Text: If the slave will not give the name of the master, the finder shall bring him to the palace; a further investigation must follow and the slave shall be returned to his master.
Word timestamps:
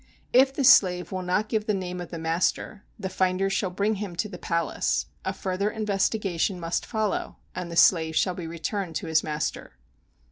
If 0.33 0.51
the 0.51 0.63
slave 0.63 1.11
will 1.11 1.21
not 1.21 1.47
give 1.47 1.67
the 1.67 1.75
name 1.75 2.01
of 2.01 2.09
the 2.09 2.17
master, 2.17 2.83
the 2.97 3.07
finder 3.07 3.51
shall 3.51 3.69
bring 3.69 3.97
him 3.97 4.15
to 4.15 4.27
the 4.27 4.39
palace; 4.39 5.05
a 5.23 5.31
further 5.31 5.69
investigation 5.69 6.59
must 6.59 6.87
follow 6.87 7.37
and 7.53 7.71
the 7.71 7.75
slave 7.75 8.15
shall 8.15 8.33
be 8.33 8.47
returned 8.47 8.95
to 8.95 9.05
his 9.05 9.23
master. 9.23 9.73